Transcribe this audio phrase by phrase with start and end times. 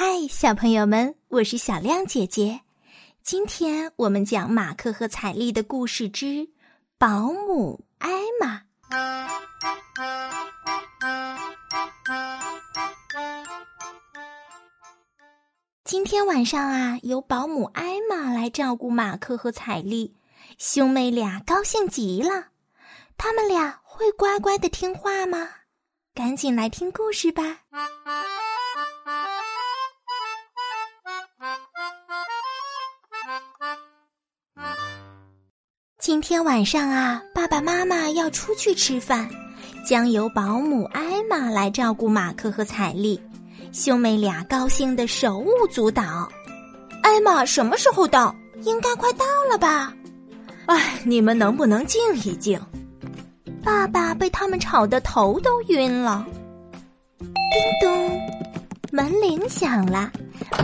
[0.00, 2.60] 嗨，小朋友们，我是小亮姐姐。
[3.24, 6.26] 今天我们讲马克和彩丽的故事之
[6.98, 8.08] 《保姆艾
[8.40, 8.62] 玛》。
[15.82, 20.14] 今天晚上啊，由保姆艾玛来照顾马克和彩丽，
[20.58, 22.50] 兄妹俩高兴极了。
[23.16, 25.48] 他们俩会乖乖的听话吗？
[26.14, 27.42] 赶紧来听故事吧。
[36.08, 39.28] 今天晚上啊，爸爸妈妈要出去吃饭，
[39.86, 43.20] 将由保姆艾玛来照顾马克和彩丽。
[43.72, 46.26] 兄妹俩高兴的手舞足蹈。
[47.02, 48.34] 艾玛什么时候到？
[48.62, 49.92] 应该快到了吧？
[50.64, 52.58] 哎，你们能不能静一静？
[53.62, 56.26] 爸爸被他们吵得头都晕了。
[57.18, 57.28] 叮
[57.82, 58.20] 咚，
[58.90, 60.10] 门铃响了。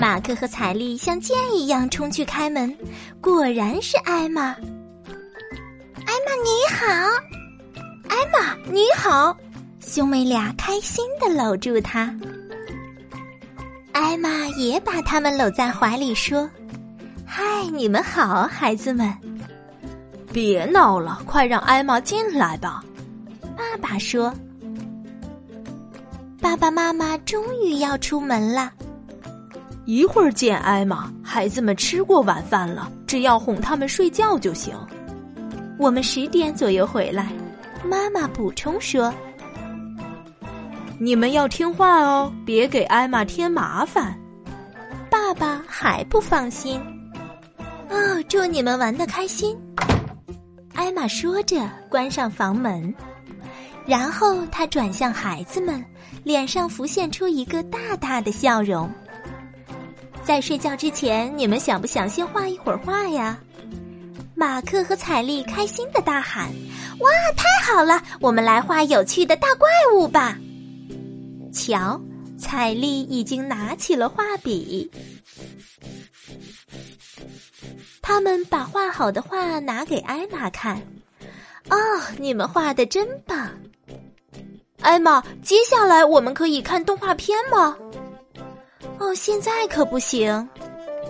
[0.00, 2.74] 马克和彩丽像箭一样冲去开门，
[3.20, 4.56] 果然是艾玛。
[6.44, 6.86] 你好，
[8.06, 9.34] 艾玛你好，
[9.80, 12.14] 兄妹俩开心的搂住他。
[13.92, 14.28] 艾玛
[14.58, 16.46] 也把他们搂在怀里说
[17.24, 19.10] ：“嗨，你们好，孩子们。”
[20.34, 22.84] 别闹了，快让艾玛进来吧。
[23.56, 24.30] 爸爸说
[26.42, 28.70] ：“爸爸妈妈终于要出门了，
[29.86, 31.10] 一会儿见艾玛。
[31.22, 34.76] 孩子们吃过晚饭了，只要哄他们睡觉就行。”
[35.78, 37.32] 我们十点左右回来，
[37.84, 39.12] 妈妈补充说
[40.98, 44.18] ：“你们要听话哦，别给艾玛添麻烦。”
[45.10, 46.80] 爸爸还不放心。
[47.88, 49.56] 哦，祝你们玩的开心。
[50.74, 52.94] 艾玛说着，关上房门，
[53.86, 55.84] 然后她转向孩子们，
[56.22, 58.90] 脸上浮现出一个大大的笑容。
[60.22, 63.38] 在睡觉之前，你们想不想先画一会儿画呀？
[64.34, 66.50] 马克和彩丽开心的大喊
[66.98, 68.02] ：“哇，太好了！
[68.20, 70.36] 我们来画有趣的大怪物吧！”
[71.54, 72.00] 瞧，
[72.36, 74.90] 彩丽已经拿起了画笔。
[78.02, 80.76] 他们把画好的画拿给艾玛看。
[81.70, 81.76] 哦，
[82.18, 83.48] 你们画的真棒！
[84.80, 87.76] 艾玛，接下来我们可以看动画片吗？
[88.98, 90.46] 哦，现在可不行。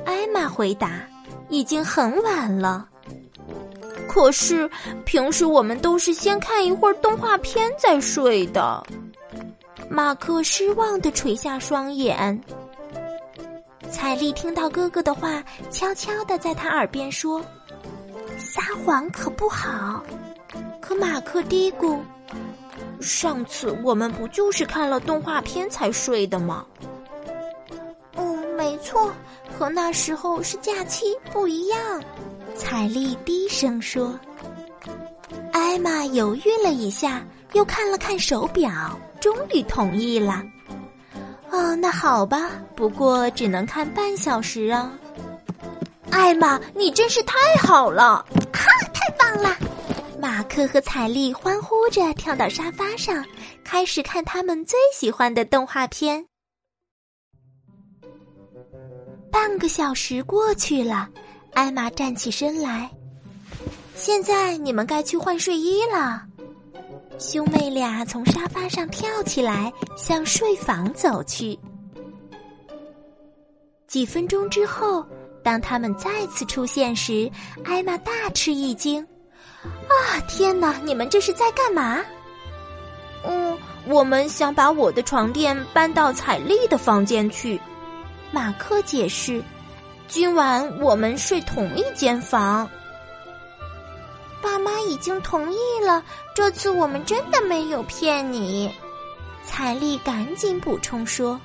[0.04, 1.00] 艾玛回答
[1.50, 2.88] ：“已经很晚了。”
[4.14, 4.70] 可是
[5.04, 8.80] 平时我们都是先看一会儿动画片再睡的。
[9.90, 12.40] 马克失望的垂下双眼。
[13.90, 17.44] 彩丽听到哥哥的话，悄悄的在他耳边说
[18.38, 20.04] ：“撒谎可不好。”
[20.80, 21.98] 可马克嘀咕
[23.02, 26.64] ：“上次我们不就是看了动画片才睡的吗
[28.14, 29.12] ？”“嗯，没错，
[29.58, 31.78] 和那时候是假期不一样。”
[32.56, 34.18] 彩丽低声说
[35.52, 38.70] ：“艾玛犹豫了一下，又看了看手表，
[39.20, 40.42] 终于同意了。
[41.50, 44.92] 哦，那好吧，不过只能看半小时啊。”
[46.10, 48.24] 艾玛，你真是太好了！
[48.52, 49.56] 哈，太棒了！
[50.20, 53.24] 马克和彩丽欢呼着跳到沙发上，
[53.64, 56.24] 开始看他们最喜欢的动画片。
[59.34, 61.08] 半个小时过去了。
[61.54, 62.88] 艾玛站起身来，
[63.96, 66.22] 现在你们该去换睡衣了。
[67.18, 71.58] 兄妹俩从沙发上跳起来，向睡房走去。
[73.88, 75.04] 几分钟之后，
[75.42, 77.28] 当他们再次出现时，
[77.64, 79.04] 艾玛大吃一惊
[79.66, 80.78] ：“啊，天哪！
[80.84, 82.00] 你们这是在干嘛
[83.26, 83.58] ？”“嗯，
[83.88, 87.60] 我们想把我的床垫搬到彩丽的房间去。”
[88.34, 89.40] 马克解释。
[90.08, 92.68] 今晚我们睡同一间房。
[94.42, 95.56] 爸妈已经同意
[95.86, 96.02] 了，
[96.34, 98.74] 这次我们真的没有骗你。
[99.44, 101.40] 彩丽赶紧补充说：“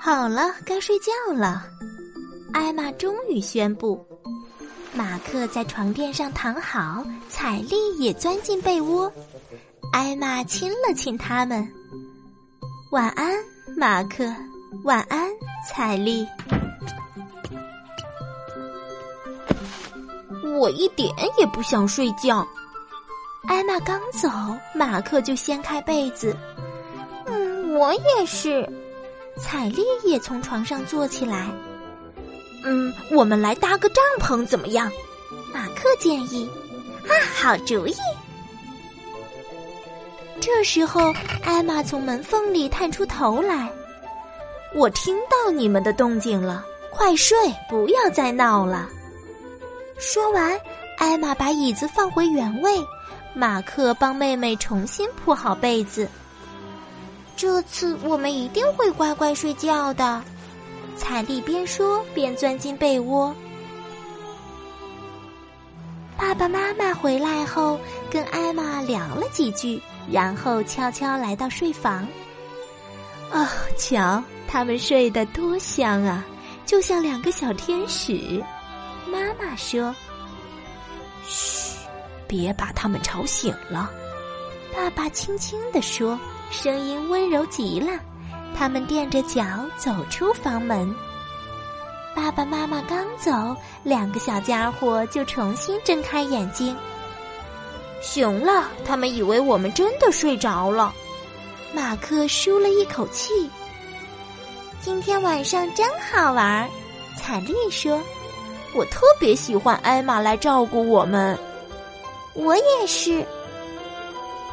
[0.00, 1.66] 好了，该睡觉了。”
[2.54, 4.02] 艾玛终于宣布。
[4.94, 9.12] 马克在床垫上躺好，彩丽也钻进被窝。
[9.92, 11.68] 艾玛亲了亲他们。
[12.90, 13.34] 晚安，
[13.76, 14.24] 马克。
[14.82, 15.30] 晚安，
[15.66, 16.26] 彩丽。
[20.58, 22.46] 我一点也不想睡觉。
[23.46, 24.28] 艾玛刚走，
[24.74, 26.36] 马克就掀开被子。
[27.26, 28.68] 嗯，我也是。
[29.36, 31.48] 彩丽也从床上坐起来。
[32.64, 34.90] 嗯，我们来搭个帐篷怎么样？
[35.52, 36.48] 马克建议。
[37.04, 37.94] 啊，好主意。
[40.40, 43.70] 这时候，艾玛从门缝里探出头来。
[44.74, 47.36] 我听到你们的动静了，快睡，
[47.68, 48.88] 不要再闹了。
[49.98, 50.60] 说完，
[50.98, 52.84] 艾玛把椅子放回原位，
[53.34, 56.08] 马克帮妹妹重新铺好被子。
[57.36, 60.20] 这次我们一定会乖乖睡觉的。
[60.96, 63.34] 彩丽边说边钻进被窝。
[66.16, 67.78] 爸爸妈妈回来后，
[68.10, 69.80] 跟艾玛聊了几句，
[70.10, 72.06] 然后悄悄来到睡房。
[73.32, 73.46] 哦，
[73.76, 74.22] 瞧，
[74.54, 76.24] 他们睡得多香啊，
[76.64, 78.40] 就像两个小天使。
[79.04, 79.92] 妈妈说
[81.26, 81.76] ：“嘘，
[82.28, 83.90] 别把他们吵醒了。”
[84.72, 86.16] 爸爸轻轻地说，
[86.52, 87.98] 声音温柔极了。
[88.56, 89.44] 他们垫着脚
[89.76, 90.94] 走出房门。
[92.14, 96.76] 爸爸妈妈刚走，两个小家伙就重新睁开眼睛。
[98.00, 100.94] 行了，他们以为我们真的睡着了。
[101.74, 103.50] 马克舒了一口气。
[104.84, 106.68] 今天晚上真好玩，
[107.16, 107.98] 彩丽说
[108.76, 111.38] ：“我特别喜欢艾玛来照顾我们。”
[112.36, 113.24] 我也是，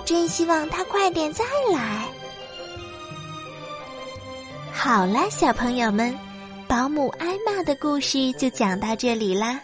[0.05, 1.43] 真希望他快点再
[1.73, 2.05] 来。
[4.71, 6.17] 好了，小朋友们。
[6.65, 9.59] 保姆艾玛的故事就讲到这里啦，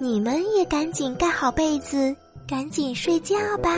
[0.00, 2.14] 你们也赶紧盖好被子，
[2.46, 3.76] 赶紧睡觉吧。